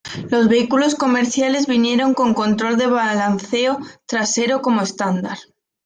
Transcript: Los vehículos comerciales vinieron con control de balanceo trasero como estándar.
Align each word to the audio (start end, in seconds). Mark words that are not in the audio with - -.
Los 0.31 0.49
vehículos 0.49 0.95
comerciales 0.95 1.67
vinieron 1.67 2.15
con 2.15 2.33
control 2.33 2.75
de 2.75 2.87
balanceo 2.87 3.77
trasero 4.07 4.59
como 4.63 4.81
estándar. 4.81 5.37